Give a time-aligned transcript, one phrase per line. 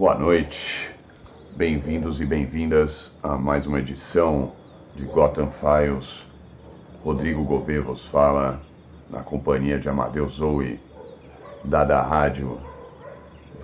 [0.00, 0.96] Boa noite,
[1.54, 4.52] bem-vindos e bem-vindas a mais uma edição
[4.96, 6.26] de Gotham Files.
[7.04, 8.62] Rodrigo Gobet vos fala
[9.10, 10.80] na companhia de Amadeus Zoe,
[11.62, 12.58] da Rádio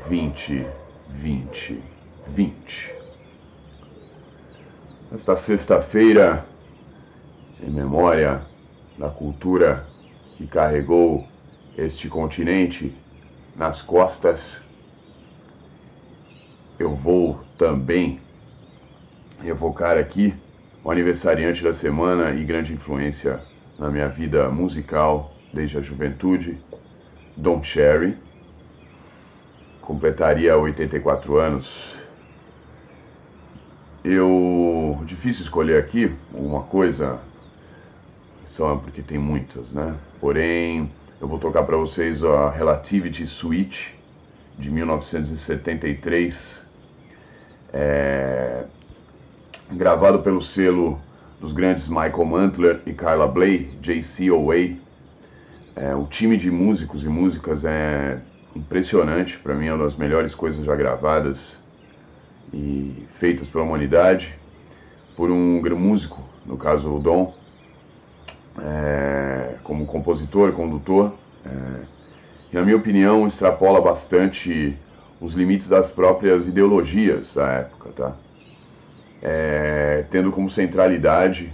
[0.07, 0.67] 20,
[1.09, 1.82] 20,
[2.27, 2.95] 20.
[5.11, 6.45] Esta sexta-feira,
[7.62, 8.43] em memória
[8.98, 9.87] da cultura
[10.37, 11.27] que carregou
[11.79, 12.95] este continente
[13.57, 14.66] nas costas,
[16.79, 18.18] eu vou também
[19.43, 20.34] evocar aqui
[20.84, 23.40] o aniversariante da semana e grande influência
[23.79, 26.58] na minha vida musical desde a juventude,
[27.36, 28.17] Don Cherry.
[29.81, 31.96] Completaria 84 anos.
[34.05, 35.00] Eu.
[35.05, 37.20] Difícil escolher aqui uma coisa,
[38.45, 39.97] só porque tem muitas, né?
[40.20, 43.97] Porém, eu vou tocar para vocês a Relativity Suite
[44.58, 46.66] de 1973,
[47.78, 48.64] é,
[49.70, 50.98] gravado pelo selo
[51.39, 54.78] dos grandes Michael Mantler e Carla Bley, JCOA.
[55.77, 58.19] É, o time de músicos e músicas é
[58.55, 61.62] impressionante, para mim é uma das melhores coisas já gravadas
[62.51, 64.39] e feitas pela humanidade,
[65.14, 67.34] por um músico, no caso o Dom,
[68.58, 71.12] é, como compositor, condutor,
[71.45, 71.51] é,
[72.48, 74.79] que na minha opinião extrapola bastante
[75.20, 78.17] os limites das próprias ideologias da época, tá?
[79.23, 81.53] É, tendo como centralidade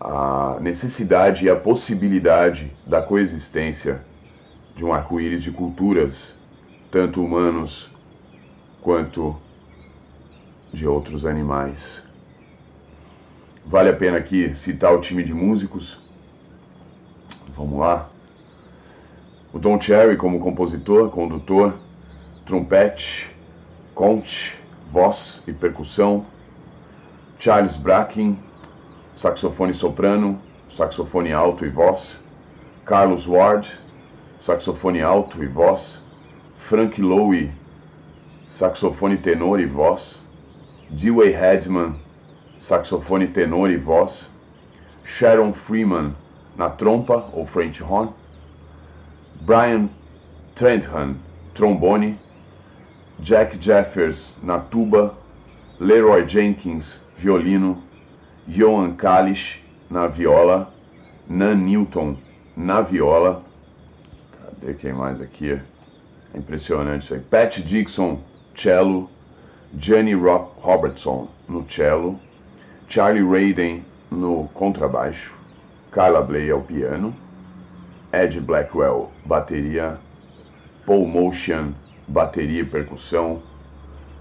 [0.00, 4.02] a necessidade e a possibilidade da coexistência
[4.76, 6.38] de um arco-íris de culturas,
[6.90, 7.90] tanto humanos
[8.80, 9.36] quanto
[10.72, 12.06] de outros animais.
[13.66, 16.00] Vale a pena aqui citar o time de músicos.
[17.48, 18.08] Vamos lá.
[19.52, 21.74] O Don Cherry como compositor, condutor,
[22.48, 23.36] trompete,
[23.94, 26.24] conte, voz e percussão.
[27.38, 28.38] Charles Bracken,
[29.14, 32.24] saxofone soprano, saxofone alto e voz.
[32.86, 33.78] Carlos Ward,
[34.38, 36.02] saxofone alto e voz.
[36.56, 37.52] Frank Lowe,
[38.48, 40.24] saxofone tenor e voz.
[40.88, 41.96] Dewey Hedman,
[42.58, 44.30] saxofone tenor e voz,
[45.04, 46.16] Sharon Freeman
[46.56, 48.14] na trompa ou French horn,
[49.38, 49.90] Brian
[50.54, 51.18] Trentham,
[51.52, 52.18] trombone,
[53.20, 55.14] Jack Jeffers na tuba,
[55.80, 57.82] Leroy Jenkins, violino,
[58.46, 60.72] Johan Kalish na viola,
[61.28, 62.16] Nan Newton
[62.56, 63.42] na viola,
[64.32, 65.60] cadê quem mais aqui?
[66.32, 67.20] É impressionante isso aí.
[67.20, 68.20] Pat Dixon,
[68.54, 69.10] cello,
[69.76, 72.18] Jenny Robertson no cello,
[72.86, 75.36] Charlie Raiden no contrabaixo,
[75.90, 77.14] Carla Bley ao piano,
[78.12, 79.98] Ed Blackwell bateria,
[80.86, 81.74] Paul Motion
[82.08, 83.42] bateria e percussão,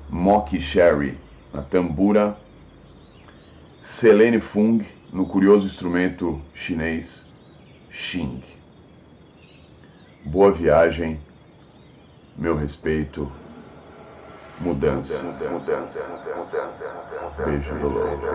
[0.10, 1.18] Moki Sherry
[1.54, 2.38] na tambura,
[3.80, 7.26] Selene Fung no curioso instrumento chinês
[7.90, 8.44] Xing.
[10.26, 11.20] Boa viagem,
[12.36, 13.32] meu respeito,
[14.60, 15.24] mudança.
[15.24, 17.46] mudança, mudança, mudança.
[17.46, 18.28] Beijo do louco.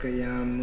[0.00, 0.56] Sakayam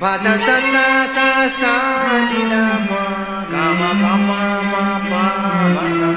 [0.00, 1.28] Pada sa sa sa
[1.60, 1.76] sa
[2.32, 3.04] dinama,
[3.52, 5.26] kama pama pama
[5.76, 6.10] pama,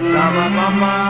[0.00, 1.03] kama pama.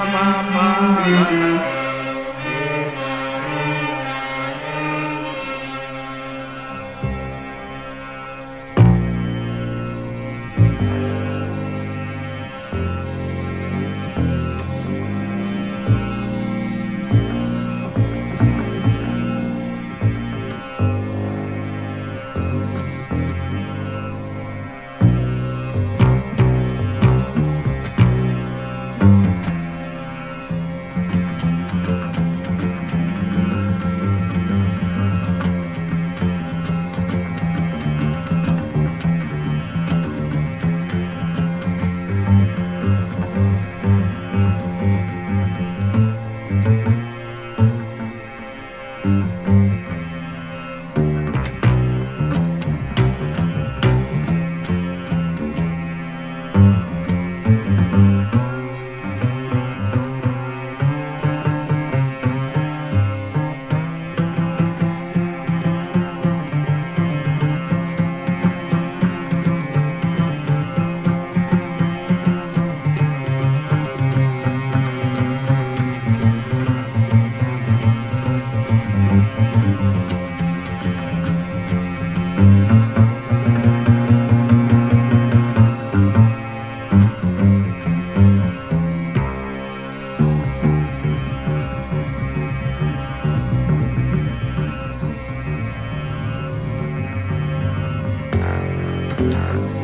[99.24, 99.83] Música